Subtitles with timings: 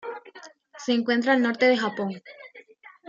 [0.79, 2.23] Se encuentra al norte de Japón.